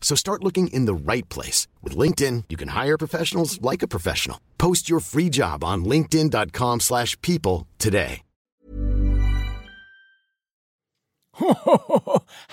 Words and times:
So 0.00 0.16
start 0.16 0.42
looking 0.42 0.66
in 0.72 0.86
the 0.86 0.94
right 0.94 1.28
place. 1.28 1.68
With 1.84 1.96
LinkedIn, 1.96 2.44
you 2.48 2.56
can 2.56 2.70
hire 2.70 2.98
professionals 2.98 3.62
like 3.62 3.84
a 3.84 3.88
professional. 3.88 4.38
Post 4.58 4.90
your 4.90 4.98
free 5.00 5.28
job 5.30 5.62
on 5.62 5.84
linkedin.com 5.84 6.80
slash 6.80 7.16
people 7.22 7.68
today. 7.78 8.22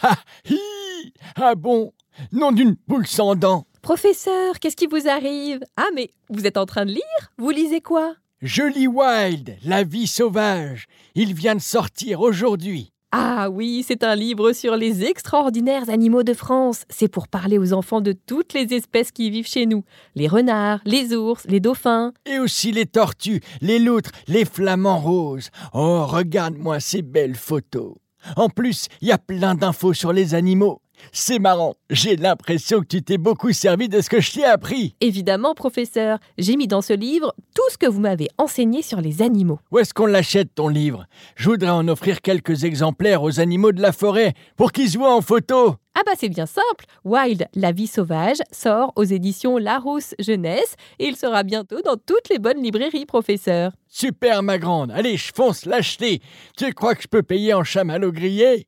ah, 0.03 0.23
hi, 0.45 1.11
ah 1.35 1.55
bon, 1.55 1.91
nom 2.31 2.51
d'une 2.53 2.75
poule 2.75 3.05
sans 3.07 3.35
dents. 3.35 3.65
Professeur, 3.81 4.59
qu'est-ce 4.59 4.75
qui 4.75 4.87
vous 4.87 5.07
arrive? 5.07 5.59
Ah, 5.75 5.87
mais 5.93 6.11
vous 6.29 6.45
êtes 6.45 6.57
en 6.57 6.65
train 6.65 6.85
de 6.85 6.91
lire? 6.91 7.31
Vous 7.37 7.49
lisez 7.49 7.81
quoi? 7.81 8.15
Je 8.41 8.63
lis 8.63 8.87
Wild, 8.87 9.57
La 9.63 9.83
vie 9.83 10.07
sauvage. 10.07 10.87
Il 11.15 11.33
vient 11.33 11.55
de 11.55 11.61
sortir 11.61 12.21
aujourd'hui. 12.21 12.93
Ah 13.13 13.49
oui, 13.49 13.85
c'est 13.87 14.03
un 14.03 14.15
livre 14.15 14.51
sur 14.51 14.75
les 14.75 15.05
extraordinaires 15.05 15.89
animaux 15.89 16.23
de 16.23 16.33
France. 16.33 16.83
C'est 16.89 17.07
pour 17.07 17.29
parler 17.29 17.57
aux 17.57 17.71
enfants 17.71 18.01
de 18.01 18.11
toutes 18.11 18.53
les 18.53 18.73
espèces 18.73 19.13
qui 19.13 19.29
vivent 19.29 19.47
chez 19.47 19.65
nous. 19.65 19.85
Les 20.15 20.27
renards, 20.27 20.81
les 20.83 21.15
ours, 21.15 21.45
les 21.47 21.61
dauphins. 21.61 22.11
Et 22.25 22.37
aussi 22.37 22.73
les 22.73 22.85
tortues, 22.85 23.39
les 23.61 23.79
loutres, 23.79 24.11
les 24.27 24.43
flamants 24.43 24.99
roses. 24.99 25.51
Oh, 25.73 26.05
regarde-moi 26.05 26.81
ces 26.81 27.01
belles 27.01 27.37
photos. 27.37 27.95
En 28.35 28.49
plus, 28.49 28.87
il 29.01 29.07
y 29.07 29.13
a 29.13 29.17
plein 29.17 29.55
d'infos 29.55 29.93
sur 29.93 30.11
les 30.11 30.35
animaux. 30.35 30.81
C'est 31.11 31.39
marrant, 31.39 31.75
j'ai 31.89 32.15
l'impression 32.15 32.81
que 32.81 32.85
tu 32.85 33.01
t'es 33.01 33.17
beaucoup 33.17 33.51
servi 33.53 33.89
de 33.89 34.01
ce 34.01 34.09
que 34.09 34.21
je 34.21 34.31
t'ai 34.31 34.43
appris. 34.43 34.95
Évidemment, 35.01 35.53
professeur, 35.53 36.19
j'ai 36.37 36.55
mis 36.55 36.67
dans 36.67 36.81
ce 36.81 36.93
livre 36.93 37.33
tout 37.55 37.69
ce 37.71 37.77
que 37.77 37.87
vous 37.87 37.99
m'avez 37.99 38.27
enseigné 38.37 38.81
sur 38.81 39.01
les 39.01 39.21
animaux. 39.21 39.59
Où 39.71 39.79
est-ce 39.79 39.93
qu'on 39.93 40.05
l'achète 40.05 40.53
ton 40.55 40.67
livre? 40.67 41.05
Je 41.35 41.49
voudrais 41.49 41.69
en 41.69 41.87
offrir 41.87 42.21
quelques 42.21 42.63
exemplaires 42.63 43.23
aux 43.23 43.39
animaux 43.39 43.71
de 43.71 43.81
la 43.81 43.91
forêt 43.91 44.33
pour 44.55 44.71
qu'ils 44.71 44.89
se 44.89 44.97
voient 44.97 45.15
en 45.15 45.21
photo. 45.21 45.75
Ah 45.99 46.03
bah 46.05 46.11
c'est 46.15 46.29
bien 46.29 46.45
simple. 46.45 46.85
Wild, 47.05 47.47
la 47.55 47.71
vie 47.71 47.87
sauvage, 47.87 48.37
sort 48.51 48.93
aux 48.95 49.03
éditions 49.03 49.57
Larousse 49.57 50.13
Jeunesse 50.19 50.75
et 50.99 51.07
il 51.07 51.15
sera 51.15 51.41
bientôt 51.41 51.81
dans 51.81 51.95
toutes 51.95 52.29
les 52.29 52.37
bonnes 52.37 52.61
librairies, 52.61 53.07
professeur. 53.07 53.71
Super 53.87 54.43
ma 54.43 54.59
grande, 54.59 54.91
allez 54.91 55.17
je 55.17 55.31
fonce 55.33 55.65
l'acheter. 55.65 56.21
Tu 56.55 56.71
crois 56.73 56.93
que 56.93 57.01
je 57.01 57.07
peux 57.07 57.23
payer 57.23 57.55
en 57.55 57.63
chamallow 57.63 58.11
grillé 58.11 58.67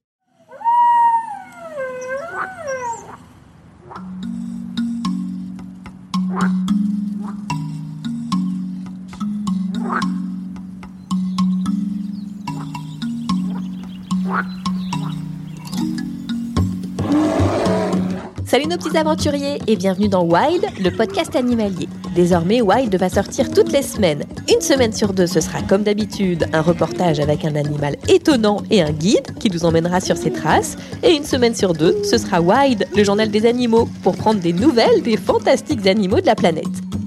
Salut 18.59 18.71
nos 18.71 18.77
petits 18.77 18.97
aventuriers 18.97 19.61
et 19.67 19.77
bienvenue 19.77 20.09
dans 20.09 20.25
Wild, 20.25 20.65
le 20.81 20.89
podcast 20.89 21.33
animalier. 21.38 21.88
Désormais, 22.13 22.61
Wild 22.61 22.93
va 22.93 23.07
sortir 23.07 23.49
toutes 23.49 23.71
les 23.71 23.81
semaines. 23.81 24.25
Une 24.53 24.59
semaine 24.59 24.91
sur 24.91 25.13
deux, 25.13 25.27
ce 25.27 25.39
sera 25.39 25.61
comme 25.61 25.83
d'habitude 25.83 26.45
un 26.52 26.59
reportage 26.59 27.21
avec 27.21 27.45
un 27.45 27.55
animal 27.55 27.95
étonnant 28.09 28.61
et 28.70 28.81
un 28.81 28.92
guide 28.92 29.33
qui 29.39 29.49
nous 29.49 29.64
emmènera 29.64 30.02
sur 30.02 30.17
ses 30.17 30.33
traces. 30.33 30.75
Et 31.03 31.15
une 31.15 31.23
semaine 31.23 31.55
sur 31.55 31.71
deux, 31.71 32.03
ce 32.03 32.17
sera 32.17 32.42
Wild, 32.42 32.86
le 32.93 33.03
journal 33.05 33.31
des 33.31 33.45
animaux, 33.45 33.87
pour 34.03 34.17
prendre 34.17 34.42
des 34.42 34.52
nouvelles 34.52 35.03
des 35.03 35.15
fantastiques 35.15 35.87
animaux 35.87 36.20
de 36.20 36.26
la 36.26 36.36
planète. 36.36 36.65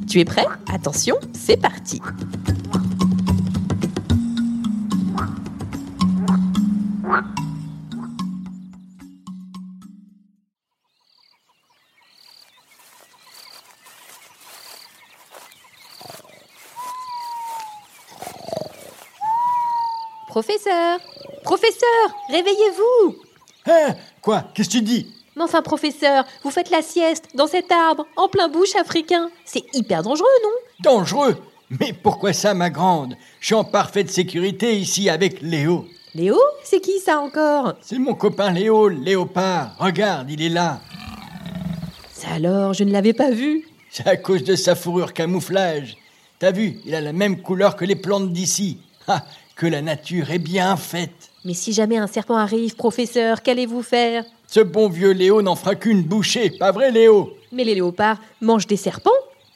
Tu 0.08 0.20
es 0.20 0.24
prêt? 0.24 0.46
Attention, 0.72 1.16
c'est 1.34 1.58
parti 1.58 2.00
Professeur 20.32 20.98
Professeur 21.42 22.06
Réveillez-vous 22.30 23.16
Hein 23.66 23.94
Quoi 24.22 24.46
Qu'est-ce 24.54 24.70
que 24.70 24.72
tu 24.76 24.80
dis? 24.80 25.12
Mais 25.36 25.42
enfin, 25.42 25.60
professeur, 25.60 26.24
vous 26.42 26.50
faites 26.50 26.70
la 26.70 26.80
sieste 26.80 27.28
dans 27.34 27.46
cet 27.46 27.70
arbre, 27.70 28.06
en 28.16 28.28
plein 28.28 28.48
bush 28.48 28.74
africain. 28.76 29.28
C'est 29.44 29.62
hyper 29.74 30.02
dangereux, 30.02 30.26
non? 30.42 30.90
Dangereux 30.90 31.36
Mais 31.68 31.92
pourquoi 31.92 32.32
ça, 32.32 32.54
ma 32.54 32.70
grande? 32.70 33.14
Je 33.40 33.46
suis 33.48 33.54
en 33.54 33.64
parfaite 33.64 34.10
sécurité 34.10 34.74
ici 34.74 35.10
avec 35.10 35.42
Léo. 35.42 35.84
Léo? 36.14 36.38
C'est 36.64 36.80
qui 36.80 36.98
ça 36.98 37.20
encore? 37.20 37.74
C'est 37.82 37.98
mon 37.98 38.14
copain 38.14 38.52
Léo, 38.52 38.88
le 38.88 38.96
léopard. 38.96 39.76
Regarde, 39.78 40.30
il 40.30 40.40
est 40.40 40.48
là. 40.48 40.80
Ça 42.10 42.28
alors, 42.30 42.72
je 42.72 42.84
ne 42.84 42.92
l'avais 42.92 43.12
pas 43.12 43.32
vu. 43.32 43.68
C'est 43.90 44.06
à 44.06 44.16
cause 44.16 44.44
de 44.44 44.56
sa 44.56 44.76
fourrure 44.76 45.12
camouflage. 45.12 45.98
T'as 46.38 46.52
vu, 46.52 46.80
il 46.86 46.94
a 46.94 47.02
la 47.02 47.12
même 47.12 47.42
couleur 47.42 47.76
que 47.76 47.84
les 47.84 47.96
plantes 47.96 48.32
d'ici. 48.32 48.78
Ah, 49.08 49.24
que 49.62 49.68
la 49.68 49.80
nature 49.80 50.32
est 50.32 50.40
bien 50.40 50.76
faite. 50.76 51.30
Mais 51.44 51.54
si 51.54 51.72
jamais 51.72 51.96
un 51.96 52.08
serpent 52.08 52.34
arrive, 52.34 52.74
professeur, 52.74 53.44
qu'allez-vous 53.44 53.82
faire? 53.82 54.24
Ce 54.48 54.58
bon 54.58 54.88
vieux 54.88 55.12
Léo 55.12 55.40
n'en 55.40 55.54
fera 55.54 55.76
qu'une 55.76 56.02
bouchée, 56.02 56.50
pas 56.50 56.72
vrai 56.72 56.90
Léo? 56.90 57.36
Mais 57.52 57.62
les 57.62 57.76
léopards 57.76 58.18
mangent 58.40 58.66
des 58.66 58.76
serpents? 58.76 59.12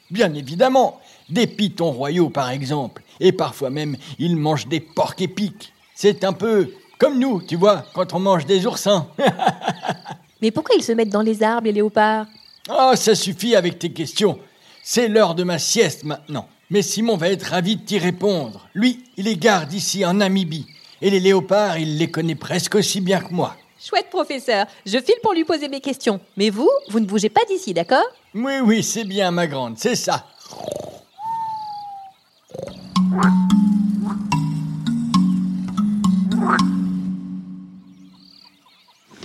Bien 0.09 0.33
évidemment. 0.33 1.01
Des 1.27 1.45
pitons 1.45 1.91
royaux 1.91 2.29
par 2.29 2.51
exemple. 2.51 3.03
Et 3.19 3.33
parfois 3.33 3.69
même, 3.69 3.97
ils 4.17 4.37
mangent 4.37 4.69
des 4.69 4.79
porcs 4.79 5.15
épiques. 5.19 5.73
C'est 5.93 6.23
un 6.23 6.31
peu 6.31 6.71
comme 6.97 7.19
nous, 7.19 7.41
tu 7.41 7.57
vois, 7.57 7.83
quand 7.93 8.13
on 8.13 8.19
mange 8.19 8.45
des 8.45 8.65
oursins. 8.65 9.07
Mais 10.41 10.51
pourquoi 10.51 10.75
ils 10.77 10.83
se 10.83 10.93
mettent 10.93 11.09
dans 11.09 11.21
les 11.21 11.43
arbres, 11.43 11.65
les 11.65 11.73
léopards? 11.73 12.27
Oh, 12.69 12.93
ça 12.95 13.13
suffit 13.13 13.57
avec 13.57 13.77
tes 13.77 13.91
questions. 13.91 14.39
C'est 14.81 15.09
l'heure 15.09 15.35
de 15.35 15.43
ma 15.43 15.59
sieste 15.59 16.05
maintenant. 16.05 16.47
Mais 16.69 16.81
Simon 16.81 17.15
va 17.15 17.29
être 17.29 17.43
ravi 17.43 17.77
de 17.77 17.81
t'y 17.81 17.97
répondre. 17.97 18.67
Lui, 18.73 19.01
il 19.15 19.23
les 19.23 19.37
garde 19.37 19.71
ici 19.71 20.03
en 20.05 20.15
Namibie. 20.15 20.67
Et 21.01 21.09
les 21.09 21.21
léopards, 21.21 21.77
il 21.77 21.97
les 21.97 22.11
connaît 22.11 22.35
presque 22.35 22.75
aussi 22.75 22.99
bien 22.99 23.21
que 23.21 23.33
moi. 23.33 23.55
Chouette, 23.79 24.09
professeur. 24.09 24.65
Je 24.85 24.97
file 24.97 25.15
pour 25.23 25.33
lui 25.33 25.45
poser 25.45 25.69
mes 25.69 25.79
questions. 25.79 26.19
Mais 26.35 26.49
vous, 26.49 26.69
vous 26.89 26.99
ne 26.99 27.05
bougez 27.05 27.29
pas 27.29 27.39
d'ici, 27.47 27.73
d'accord? 27.73 28.03
Oui, 28.35 28.53
oui, 28.61 28.83
c'est 28.83 29.05
bien, 29.05 29.31
ma 29.31 29.47
grande, 29.47 29.77
c'est 29.77 29.95
ça. 29.95 30.25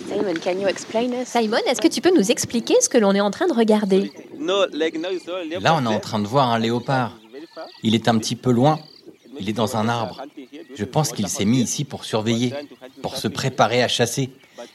Simon, 0.06 0.34
can 0.44 0.60
you 0.60 0.68
explain 0.68 1.10
us? 1.20 1.26
Simon, 1.26 1.56
est-ce 1.66 1.80
que 1.80 1.88
tu 1.88 2.00
peux 2.00 2.14
nous 2.14 2.30
expliquer 2.30 2.74
ce 2.80 2.88
que 2.88 2.98
l'on 2.98 3.14
est 3.14 3.20
en 3.20 3.32
train 3.32 3.48
de 3.48 3.52
regarder? 3.52 4.12
Là, 4.38 5.74
on 5.74 5.86
est 5.86 5.94
en 5.94 6.00
train 6.00 6.20
de 6.20 6.28
voir 6.28 6.52
un 6.52 6.60
léopard. 6.60 7.18
Il 7.82 7.94
est 7.94 8.08
un 8.08 8.18
petit 8.18 8.36
peu 8.36 8.50
loin. 8.50 8.80
Il 9.40 9.48
est 9.48 9.54
dans 9.54 9.76
un 9.76 9.88
arbre. 9.88 10.22
Je 10.74 10.84
pense 10.84 11.12
qu'il 11.12 11.28
s'est 11.28 11.44
mis 11.44 11.60
ici 11.60 11.84
pour 11.84 12.04
surveiller, 12.04 12.52
pour 13.00 13.16
se 13.16 13.28
préparer 13.28 13.82
à 13.82 13.88
chasser, 13.88 14.30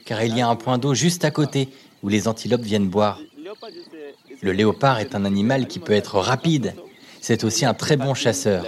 car 0.06 0.24
il 0.24 0.36
y 0.36 0.42
a 0.42 0.48
un 0.48 0.56
point 0.56 0.78
d'eau 0.78 0.94
juste 0.94 1.26
à 1.26 1.32
côté 1.32 1.70
où 2.04 2.10
les 2.10 2.28
antilopes 2.28 2.62
viennent 2.62 2.90
boire. 2.90 3.20
Le 4.42 4.52
léopard 4.52 5.00
est 5.00 5.16
un 5.16 5.26
animal 5.26 5.68
qui 5.68 5.80
peut 5.80 5.94
être 5.94 6.18
rapide. 6.20 6.76
C'est 7.22 7.44
aussi 7.44 7.66
un 7.66 7.74
très 7.74 7.98
bon 7.98 8.14
chasseur. 8.14 8.66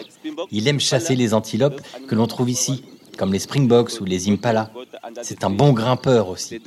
Il 0.51 0.67
aime 0.67 0.79
chasser 0.79 1.15
les 1.15 1.33
antilopes 1.33 1.81
que 2.07 2.15
l'on 2.15 2.27
trouve 2.27 2.49
ici, 2.49 2.83
comme 3.17 3.33
les 3.33 3.39
springboks 3.39 3.99
ou 4.01 4.05
les 4.05 4.29
impalas. 4.29 4.71
C'est 5.21 5.43
un 5.43 5.49
bon 5.49 5.73
grimpeur 5.73 6.29
aussi. 6.29 6.59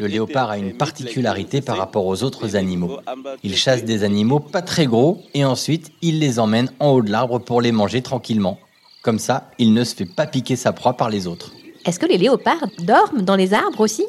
Le 0.00 0.06
léopard 0.06 0.50
a 0.50 0.58
une 0.58 0.76
particularité 0.76 1.60
par 1.60 1.76
rapport 1.76 2.06
aux 2.06 2.22
autres 2.22 2.56
animaux. 2.56 2.98
Il 3.42 3.56
chasse 3.56 3.84
des 3.84 4.04
animaux 4.04 4.40
pas 4.40 4.62
très 4.62 4.86
gros 4.86 5.22
et 5.34 5.44
ensuite 5.44 5.90
il 6.02 6.18
les 6.18 6.38
emmène 6.38 6.70
en 6.80 6.90
haut 6.90 7.02
de 7.02 7.10
l'arbre 7.10 7.38
pour 7.38 7.60
les 7.60 7.72
manger 7.72 8.02
tranquillement. 8.02 8.58
Comme 9.02 9.18
ça, 9.18 9.50
il 9.58 9.72
ne 9.72 9.84
se 9.84 9.94
fait 9.94 10.04
pas 10.06 10.26
piquer 10.26 10.56
sa 10.56 10.72
proie 10.72 10.94
par 10.94 11.10
les 11.10 11.26
autres. 11.26 11.52
Est-ce 11.84 11.98
que 11.98 12.06
les 12.06 12.18
léopards 12.18 12.66
dorment 12.80 13.22
dans 13.22 13.36
les 13.36 13.54
arbres 13.54 13.80
aussi? 13.80 14.04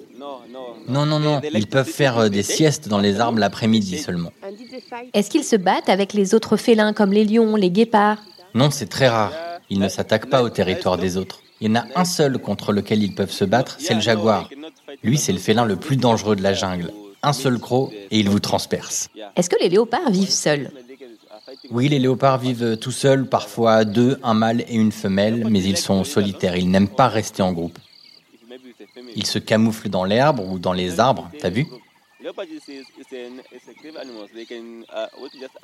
Non, 0.88 1.06
non, 1.06 1.20
non, 1.20 1.40
ils 1.54 1.68
peuvent 1.68 1.88
faire 1.88 2.18
euh, 2.18 2.30
des 2.30 2.42
siestes 2.42 2.88
dans 2.88 2.98
les 2.98 3.20
arbres 3.20 3.38
l'après-midi 3.38 4.00
seulement. 4.00 4.32
Est-ce 5.14 5.30
qu'ils 5.30 5.44
se 5.44 5.56
battent 5.56 5.90
avec 5.90 6.14
les 6.14 6.34
autres 6.34 6.58
félins 6.58 6.94
comme 6.94 7.14
les 7.14 7.26
lions, 7.26 7.56
les 7.56 7.70
guépards? 7.70 8.18
Non, 8.56 8.72
c'est 8.72 8.88
très 8.88 9.08
rare. 9.08 9.32
Ils 9.70 9.80
ne 9.80 9.88
s'attaquent 9.88 10.30
pas 10.30 10.42
au 10.42 10.50
territoire 10.50 10.98
des 10.98 11.16
autres. 11.16 11.42
Il 11.62 11.68
y 11.68 11.72
en 11.72 11.76
a 11.76 11.86
un 11.96 12.06
seul 12.06 12.38
contre 12.38 12.72
lequel 12.72 13.04
ils 13.04 13.14
peuvent 13.14 13.32
se 13.32 13.44
battre, 13.44 13.78
c'est 13.80 13.94
le 13.94 14.02
jaguar. 14.02 14.50
Lui, 15.04 15.18
c'est 15.18 15.34
le 15.34 15.40
félin 15.40 15.66
le 15.66 15.76
plus 15.76 15.98
dangereux 15.98 16.36
de 16.36 16.42
la 16.42 16.54
jungle. 16.54 16.92
un 17.24 17.34
seul 17.34 17.60
croc 17.60 17.92
et 18.12 18.20
ils 18.20 18.30
vous 18.30 18.40
transpercent. 18.40 19.10
Est-ce 19.36 19.50
que 19.50 19.58
les 19.62 19.70
léopards 19.70 20.10
vivent 20.10 20.30
seuls? 20.30 20.72
Oui, 21.72 21.90
les 21.90 22.00
léopards 22.00 22.38
vivent 22.38 22.78
tout 22.78 22.92
seuls, 22.92 23.28
parfois 23.28 23.84
deux, 23.86 24.20
un 24.24 24.34
mâle 24.34 24.62
et 24.62 24.76
une 24.76 24.92
femelle, 24.92 25.48
mais 25.50 25.62
ils 25.64 25.78
sont 25.78 26.04
solitaires, 26.04 26.56
ils 26.56 26.70
n'aiment 26.70 26.88
pas 26.88 27.08
rester 27.08 27.42
en 27.42 27.54
groupe. 27.54 27.78
Ils 29.16 29.26
se 29.26 29.40
camouflent 29.40 29.90
dans 29.90 30.06
l'herbe 30.06 30.40
ou 30.40 30.60
dans 30.60 30.74
les 30.74 31.00
arbres, 31.00 31.30
t'as 31.40 31.50
vu? 31.50 31.68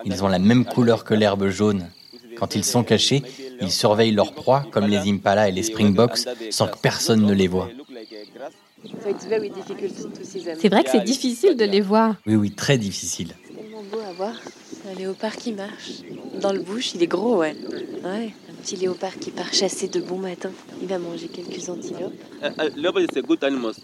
Ils 0.05 0.23
ont 0.23 0.27
la 0.27 0.39
même 0.39 0.65
couleur 0.65 1.03
que 1.03 1.13
l'herbe 1.13 1.49
jaune. 1.49 1.89
Quand 2.37 2.55
ils 2.55 2.63
sont 2.63 2.83
cachés, 2.83 3.23
ils 3.61 3.71
surveillent 3.71 4.13
leur 4.13 4.33
proie, 4.33 4.65
comme 4.71 4.87
les 4.87 5.09
impalas 5.09 5.49
et 5.49 5.51
les 5.51 5.63
springboks, 5.63 6.19
sans 6.49 6.67
que 6.67 6.77
personne 6.77 7.25
ne 7.25 7.33
les 7.33 7.47
voie. 7.47 7.69
C'est 10.59 10.69
vrai 10.69 10.83
que 10.83 10.91
c'est 10.91 11.03
difficile 11.03 11.55
de 11.57 11.65
les 11.65 11.81
voir. 11.81 12.15
Oui, 12.25 12.35
oui, 12.35 12.51
très 12.51 12.77
difficile. 12.77 13.33
C'est 13.45 13.55
tellement 13.55 13.83
beau 13.83 13.99
à 13.99 14.13
voir. 14.13 14.33
Un 14.89 14.93
léopard 14.93 15.35
qui 15.35 15.51
marche. 15.53 16.03
Dans 16.39 16.53
le 16.53 16.59
bush, 16.59 16.93
il 16.93 17.01
est 17.03 17.07
gros, 17.07 17.37
ouais. 17.37 17.55
Ouais, 18.03 18.33
petit 18.65 18.77
léopard 18.77 19.19
qui 19.19 19.29
part 19.29 19.53
chasser 19.53 19.87
de 19.87 19.99
bon 19.99 20.17
matin. 20.17 20.49
Il 20.81 20.87
va 20.87 20.97
manger 20.97 21.27
quelques 21.27 21.69
antilopes. 21.69 22.13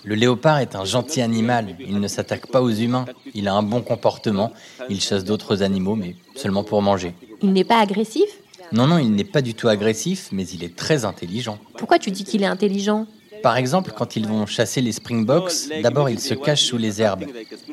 Le 0.04 0.16
léopard 0.16 0.58
est 0.58 0.76
un 0.76 0.86
gentil 0.86 1.22
animal. 1.22 1.76
Il 1.80 2.00
ne 2.00 2.08
s'attaque 2.08 2.48
pas 2.48 2.64
aux 2.64 2.72
humains. 2.72 3.06
Il 3.36 3.48
a 3.48 3.54
un 3.54 3.62
bon 3.62 3.82
comportement. 3.82 4.52
Il 4.90 5.00
chasse 5.00 5.24
d'autres 5.24 5.62
animaux, 5.62 5.96
mais 5.96 6.16
seulement 6.36 6.64
pour 6.64 6.82
manger. 6.82 7.14
Il 7.44 7.54
n'est 7.54 7.64
pas 7.64 7.80
agressif? 7.80 8.28
Non, 8.72 8.88
non, 8.88 8.98
il 8.98 9.12
n'est 9.12 9.24
pas 9.24 9.44
du 9.44 9.54
tout 9.54 9.68
agressif, 9.68 10.30
mais 10.32 10.48
il 10.48 10.64
est 10.64 10.76
très 10.76 11.06
intelligent. 11.06 11.60
Pourquoi 11.78 12.00
tu 12.00 12.10
dis 12.10 12.24
qu'il 12.24 12.42
est 12.42 12.48
intelligent? 12.48 13.06
Par 13.44 13.58
exemple, 13.58 13.94
quand 13.96 14.16
ils 14.16 14.28
vont 14.28 14.48
chasser 14.48 14.82
les 14.82 14.94
springboks, 14.94 15.54
d'abord 15.84 16.10
ils 16.10 16.20
se 16.20 16.34
cachent 16.34 16.66
sous 16.66 16.78
les 16.80 17.04
herbes. 17.04 17.26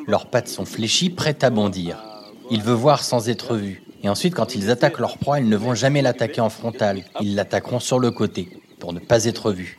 Leurs 0.07 0.27
pattes 0.27 0.49
sont 0.49 0.67
fléchies, 0.67 1.09
prêtes 1.09 1.43
à 1.43 1.49
bondir. 1.49 2.05
Il 2.51 2.63
veut 2.63 2.75
voir 2.75 3.03
sans 3.03 3.31
être 3.31 3.55
vu. 3.55 3.83
Et 4.03 4.09
ensuite, 4.09 4.35
quand 4.35 4.55
ils 4.55 4.71
attaquent 4.71 5.01
leur 5.01 5.19
proie, 5.19 5.41
ils 5.41 5.49
ne 5.49 5.57
vont 5.57 5.75
jamais 5.75 6.03
l'attaquer 6.03 6.41
en 6.41 6.51
frontal. 6.51 7.05
Ils 7.21 7.35
l'attaqueront 7.35 7.81
sur 7.81 7.99
le 7.99 8.11
côté, 8.11 8.49
pour 8.79 8.93
ne 8.93 9.01
pas 9.01 9.25
être 9.25 9.53
vus. 9.53 9.79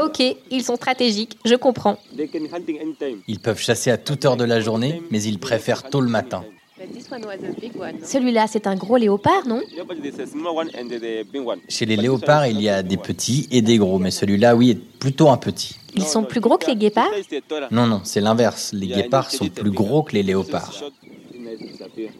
Ok, 0.00 0.20
ils 0.50 0.64
sont 0.64 0.74
stratégiques, 0.74 1.38
je 1.44 1.54
comprends. 1.54 1.98
Ils 3.28 3.38
peuvent 3.38 3.60
chasser 3.60 3.92
à 3.92 3.96
toute 3.96 4.24
heure 4.24 4.36
de 4.36 4.44
la 4.44 4.60
journée, 4.60 5.02
mais 5.10 5.22
ils 5.22 5.38
préfèrent 5.38 5.84
tôt 5.84 6.00
le 6.00 6.08
matin. 6.08 6.44
Celui-là, 8.02 8.46
c'est 8.48 8.66
un 8.66 8.74
gros 8.74 8.96
léopard, 8.96 9.46
non? 9.46 9.60
Chez 11.68 11.86
les 11.86 11.96
léopards, 11.96 12.46
il 12.46 12.60
y 12.60 12.68
a 12.68 12.82
des 12.82 12.96
petits 12.96 13.46
et 13.52 13.62
des 13.62 13.78
gros, 13.78 14.00
mais 14.00 14.10
celui-là, 14.10 14.56
oui, 14.56 14.70
est 14.70 14.98
plutôt 14.98 15.28
un 15.30 15.36
petit. 15.36 15.76
Ils 15.94 16.02
sont 16.02 16.24
plus 16.24 16.40
gros 16.40 16.58
que 16.58 16.66
les 16.66 16.74
guépards? 16.74 17.12
Non, 17.70 17.86
non, 17.86 18.00
c'est 18.02 18.20
l'inverse. 18.20 18.72
Les 18.72 18.88
guépards 18.88 19.30
sont 19.30 19.48
plus 19.48 19.70
gros 19.70 20.02
que 20.02 20.12
les 20.14 20.24
léopards. 20.24 20.82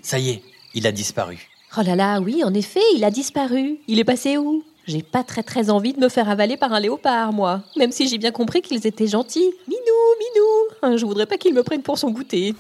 Ça 0.01 0.21
y 0.21 0.31
est, 0.31 0.43
il 0.75 0.87
a 0.87 0.93
disparu. 0.93 1.49
Oh 1.79 1.83
là 1.83 1.97
là, 1.97 2.21
oui, 2.21 2.45
en 2.45 2.53
effet, 2.55 2.83
il 2.95 3.05
a 3.05 3.11
disparu. 3.11 3.79
Il 3.89 3.99
est 3.99 4.05
passé 4.05 4.37
où? 4.37 4.63
J'ai 4.87 5.03
pas 5.03 5.25
très 5.25 5.43
très 5.43 5.71
envie 5.71 5.95
de 5.95 6.01
me 6.01 6.09
faire 6.09 6.29
avaler 6.29 6.57
par 6.57 6.73
un 6.73 6.81
léopard, 6.81 7.33
moi. 7.33 7.63
Même 7.77 7.91
si 7.91 8.07
j'ai 8.07 8.19
bien 8.19 8.33
compris 8.33 8.61
qu'ils 8.61 8.87
étaient 8.87 9.07
gentils. 9.07 9.53
Minou, 9.67 9.79
minou 10.19 10.47
hein, 10.83 10.97
Je 10.97 11.07
voudrais 11.07 11.27
pas 11.27 11.39
qu'il 11.39 11.55
me 11.55 11.63
prenne 11.63 11.83
pour 11.83 11.99
son 11.99 12.11
goûter. 12.11 12.55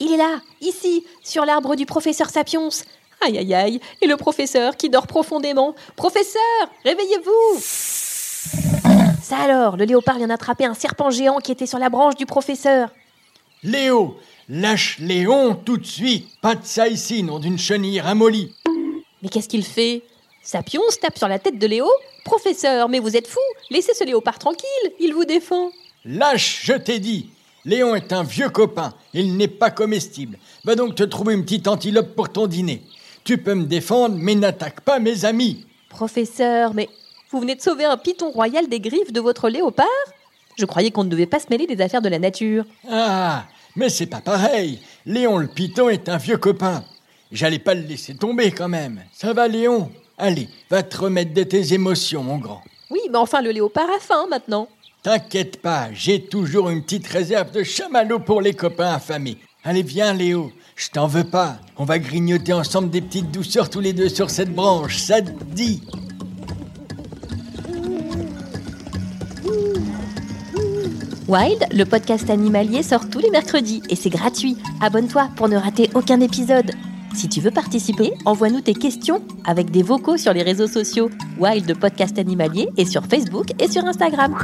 Il 0.00 0.12
est 0.12 0.16
là, 0.16 0.40
ici, 0.60 1.04
sur 1.22 1.44
l'arbre 1.44 1.76
du 1.76 1.86
professeur 1.86 2.28
Sapiens. 2.28 2.68
Aïe 3.20 3.38
aïe 3.38 3.54
aïe, 3.54 3.80
et 4.02 4.06
le 4.06 4.16
professeur 4.16 4.76
qui 4.76 4.90
dort 4.90 5.06
profondément. 5.06 5.74
Professeur, 5.96 6.40
réveillez-vous 6.84 7.60
Ça 9.22 9.36
alors, 9.38 9.76
le 9.76 9.84
léopard 9.84 10.18
vient 10.18 10.26
d'attraper 10.26 10.64
un 10.64 10.74
serpent 10.74 11.10
géant 11.10 11.38
qui 11.38 11.52
était 11.52 11.66
sur 11.66 11.78
la 11.78 11.88
branche 11.88 12.16
du 12.16 12.26
professeur. 12.26 12.90
Léo, 13.62 14.18
lâche 14.48 14.98
Léon 14.98 15.54
tout 15.54 15.76
de 15.76 15.86
suite. 15.86 16.28
Pas 16.40 16.54
de 16.54 16.64
ça 16.64 16.88
ici, 16.88 17.22
nom 17.22 17.38
d'une 17.38 17.58
chenille 17.58 18.00
ramollie. 18.00 18.52
Mais 19.22 19.28
qu'est-ce 19.28 19.48
qu'il 19.48 19.64
fait? 19.64 20.02
Sapiens 20.42 20.80
tape 21.00 21.16
sur 21.16 21.28
la 21.28 21.38
tête 21.38 21.58
de 21.58 21.66
Léo. 21.66 21.88
Professeur, 22.24 22.88
mais 22.88 22.98
vous 22.98 23.16
êtes 23.16 23.26
fou 23.26 23.40
Laissez 23.70 23.94
ce 23.94 24.04
léopard 24.04 24.38
tranquille, 24.38 24.92
il 25.00 25.14
vous 25.14 25.24
défend. 25.24 25.70
Lâche, 26.04 26.62
je 26.64 26.74
t'ai 26.74 26.98
dit. 26.98 27.30
Léon 27.64 27.94
est 27.94 28.12
un 28.12 28.22
vieux 28.22 28.50
copain, 28.50 28.92
il 29.14 29.36
n'est 29.36 29.48
pas 29.48 29.70
comestible. 29.70 30.38
Va 30.64 30.74
donc 30.74 30.94
te 30.94 31.02
trouver 31.02 31.32
une 31.34 31.44
petite 31.44 31.66
antilope 31.66 32.14
pour 32.14 32.28
ton 32.28 32.46
dîner. 32.46 32.82
Tu 33.24 33.38
peux 33.38 33.54
me 33.54 33.64
défendre, 33.64 34.16
mais 34.18 34.34
n'attaque 34.34 34.82
pas 34.82 34.98
mes 34.98 35.24
amis. 35.24 35.64
Professeur, 35.88 36.74
mais 36.74 36.90
vous 37.30 37.40
venez 37.40 37.54
de 37.54 37.62
sauver 37.62 37.84
un 37.84 37.96
python 37.96 38.30
royal 38.30 38.68
des 38.68 38.80
griffes 38.80 39.12
de 39.12 39.20
votre 39.20 39.48
léopard? 39.48 39.86
Je 40.58 40.66
croyais 40.66 40.90
qu'on 40.90 41.04
ne 41.04 41.08
devait 41.08 41.26
pas 41.26 41.40
se 41.40 41.46
mêler 41.48 41.66
des 41.66 41.80
affaires 41.80 42.02
de 42.02 42.08
la 42.10 42.18
nature. 42.18 42.64
Ah, 42.90 43.46
mais 43.76 43.88
c'est 43.88 44.06
pas 44.06 44.20
pareil. 44.20 44.80
Léon 45.06 45.38
le 45.38 45.48
python 45.48 45.88
est 45.88 46.08
un 46.08 46.16
vieux 46.16 46.38
copain. 46.38 46.84
J'allais 47.32 47.58
pas 47.58 47.74
le 47.74 47.82
laisser 47.82 48.14
tomber 48.14 48.52
quand 48.52 48.68
même. 48.68 49.00
Ça 49.12 49.32
va, 49.32 49.48
Léon? 49.48 49.90
Allez, 50.16 50.48
va 50.70 50.82
te 50.82 50.96
remettre 50.96 51.34
de 51.34 51.42
tes 51.42 51.74
émotions, 51.74 52.22
mon 52.22 52.38
grand. 52.38 52.62
Oui, 52.90 53.00
mais 53.10 53.18
enfin, 53.18 53.42
le 53.42 53.50
léopard 53.50 53.88
a 53.90 53.98
faim 53.98 54.26
maintenant. 54.30 54.68
T'inquiète 55.02 55.60
pas, 55.60 55.88
j'ai 55.92 56.22
toujours 56.22 56.70
une 56.70 56.82
petite 56.82 57.06
réserve 57.06 57.50
de 57.50 57.62
chamallow 57.62 58.20
pour 58.20 58.40
les 58.40 58.54
copains 58.54 58.94
affamés. 58.94 59.36
Allez, 59.64 59.82
viens, 59.82 60.14
Léo, 60.14 60.52
je 60.76 60.88
t'en 60.90 61.06
veux 61.06 61.24
pas. 61.24 61.58
On 61.76 61.84
va 61.84 61.98
grignoter 61.98 62.52
ensemble 62.52 62.90
des 62.90 63.00
petites 63.00 63.30
douceurs 63.30 63.68
tous 63.68 63.80
les 63.80 63.92
deux 63.92 64.08
sur 64.08 64.30
cette 64.30 64.54
branche, 64.54 64.98
ça 64.98 65.20
te 65.20 65.30
dit? 65.44 65.82
Wild, 71.26 71.66
le 71.72 71.84
podcast 71.84 72.28
animalier, 72.28 72.82
sort 72.82 73.08
tous 73.08 73.18
les 73.18 73.30
mercredis 73.30 73.82
et 73.88 73.96
c'est 73.96 74.10
gratuit. 74.10 74.58
Abonne-toi 74.82 75.30
pour 75.36 75.48
ne 75.48 75.56
rater 75.56 75.88
aucun 75.94 76.20
épisode. 76.20 76.72
Si 77.14 77.28
tu 77.30 77.40
veux 77.40 77.50
participer, 77.50 78.12
envoie-nous 78.26 78.60
tes 78.60 78.74
questions 78.74 79.22
avec 79.46 79.70
des 79.70 79.82
vocaux 79.82 80.18
sur 80.18 80.34
les 80.34 80.42
réseaux 80.42 80.66
sociaux 80.66 81.08
Wild 81.38 81.78
Podcast 81.78 82.18
Animalier 82.18 82.68
et 82.76 82.84
sur 82.84 83.06
Facebook 83.06 83.46
et 83.58 83.68
sur 83.68 83.84
Instagram. 83.86 84.36